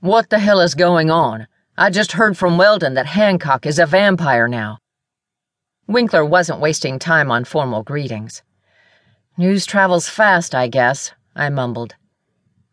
[0.00, 1.48] What the hell is going on?
[1.76, 4.78] I just heard from Weldon that Hancock is a vampire now.
[5.88, 8.42] Winkler wasn't wasting time on formal greetings.
[9.36, 11.96] News travels fast, I guess, I mumbled.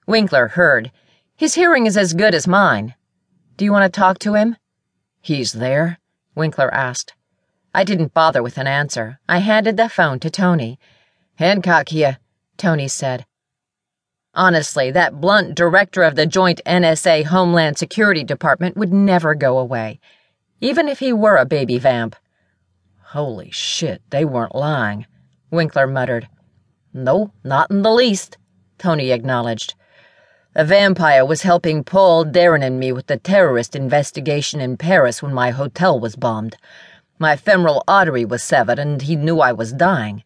[0.06, 0.92] Winkler heard.
[1.36, 2.94] His hearing is as good as mine.
[3.58, 4.58] Do you want to talk to him?
[5.20, 5.98] He's there?
[6.36, 7.16] Winkler asked.
[7.74, 9.20] I didn't bother with an answer.
[9.28, 10.78] I handed the phone to Tony.
[11.38, 12.20] Hancock here,
[12.56, 13.26] Tony said.
[14.36, 20.02] Honestly, that blunt director of the joint NSA Homeland Security Department would never go away,
[20.60, 22.18] even if he were a baby vamp.
[23.02, 25.06] Holy shit, they weren't lying,
[25.52, 26.28] Winkler muttered.
[26.94, 28.38] No, not in the least,
[28.78, 29.74] Tony acknowledged.
[30.54, 35.34] A vampire was helping Paul, Darren, and me with the terrorist investigation in Paris when
[35.34, 36.58] my hotel was bombed.
[37.20, 40.24] My femoral artery was severed, and he knew I was dying.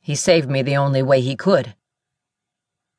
[0.00, 1.74] He saved me the only way he could.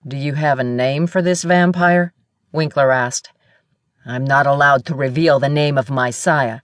[0.05, 2.13] Do you have a name for this vampire?
[2.51, 3.31] Winkler asked.
[4.05, 6.61] I'm not allowed to reveal the name of my sire.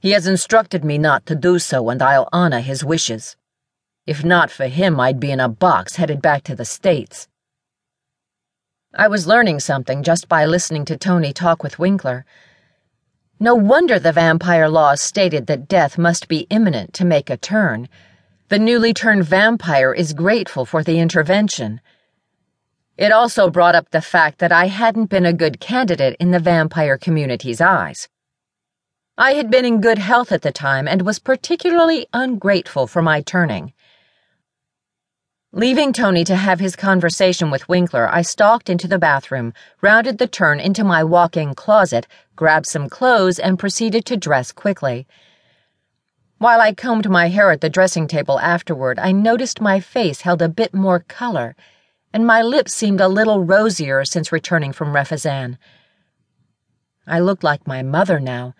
[0.00, 3.36] He has instructed me not to do so, and I'll honor his wishes.
[4.06, 7.28] If not for him, I'd be in a box headed back to the States.
[8.92, 12.26] I was learning something just by listening to Tony talk with Winkler.
[13.40, 17.88] No wonder the vampire laws stated that death must be imminent to make a turn.
[18.48, 21.80] The newly turned vampire is grateful for the intervention.
[22.96, 26.38] It also brought up the fact that I hadn't been a good candidate in the
[26.38, 28.08] vampire community's eyes.
[29.18, 33.20] I had been in good health at the time and was particularly ungrateful for my
[33.20, 33.72] turning.
[35.50, 40.28] Leaving Tony to have his conversation with Winkler, I stalked into the bathroom, rounded the
[40.28, 42.06] turn into my walk in closet,
[42.36, 45.06] grabbed some clothes, and proceeded to dress quickly.
[46.38, 50.42] While I combed my hair at the dressing table afterward, I noticed my face held
[50.42, 51.56] a bit more color
[52.14, 55.58] and my lips seemed a little rosier since returning from Refazan.
[57.08, 58.54] I looked like my mother now.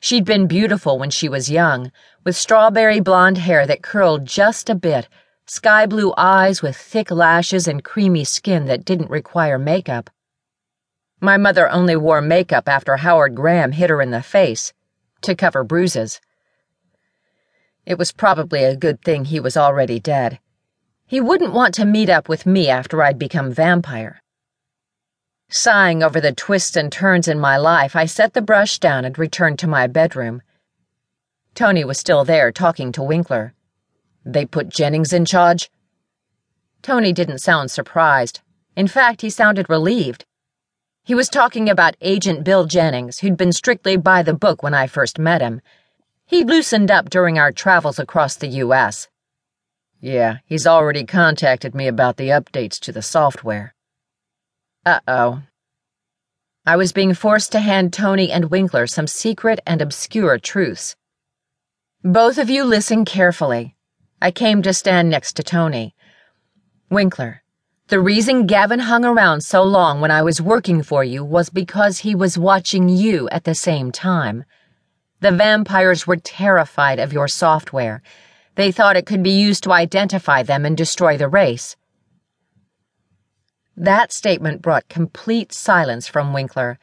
[0.00, 1.92] She'd been beautiful when she was young,
[2.24, 5.08] with strawberry blonde hair that curled just a bit,
[5.46, 10.10] sky blue eyes with thick lashes, and creamy skin that didn't require makeup.
[11.20, 14.72] My mother only wore makeup after Howard Graham hit her in the face,
[15.20, 16.20] to cover bruises.
[17.86, 20.40] It was probably a good thing he was already dead.
[21.08, 24.20] He wouldn't want to meet up with me after I'd become vampire.
[25.48, 29.16] Sighing over the twists and turns in my life, I set the brush down and
[29.16, 30.42] returned to my bedroom.
[31.54, 33.54] Tony was still there talking to Winkler.
[34.24, 35.70] They put Jennings in charge?
[36.82, 38.40] Tony didn't sound surprised.
[38.74, 40.24] In fact, he sounded relieved.
[41.04, 44.88] He was talking about Agent Bill Jennings, who'd been strictly by the book when I
[44.88, 45.60] first met him.
[46.26, 49.06] He'd loosened up during our travels across the U.S.
[50.00, 53.74] Yeah, he's already contacted me about the updates to the software.
[54.84, 55.42] Uh oh.
[56.66, 60.96] I was being forced to hand Tony and Winkler some secret and obscure truths.
[62.02, 63.76] Both of you listen carefully.
[64.20, 65.94] I came to stand next to Tony.
[66.90, 67.42] Winkler,
[67.88, 71.98] the reason Gavin hung around so long when I was working for you was because
[71.98, 74.44] he was watching you at the same time.
[75.20, 78.02] The vampires were terrified of your software
[78.56, 81.76] they thought it could be used to identify them and destroy the race.
[83.76, 86.78] That statement brought complete silence from Winkler.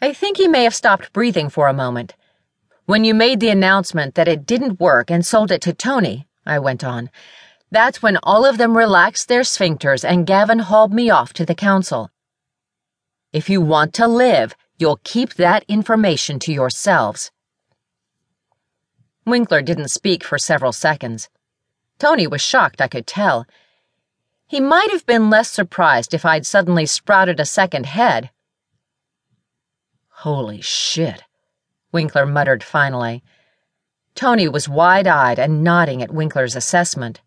[0.00, 2.14] I think he may have stopped breathing for a moment.
[2.86, 6.60] When you made the announcement that it didn't work and sold it to Tony, I
[6.60, 7.10] went on,
[7.70, 11.54] that's when all of them relaxed their sphincters and Gavin hauled me off to the
[11.54, 12.10] council.
[13.32, 17.30] If you want to live, you'll keep that information to yourselves.
[19.28, 21.28] Winkler didn't speak for several seconds.
[21.98, 23.46] Tony was shocked, I could tell.
[24.46, 28.30] He might have been less surprised if I'd suddenly sprouted a second head.
[30.08, 31.22] Holy shit,
[31.92, 33.22] Winkler muttered finally.
[34.14, 37.20] Tony was wide eyed and nodding at Winkler's assessment.